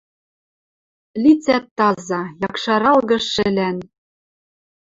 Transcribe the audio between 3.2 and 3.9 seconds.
шӹлӓн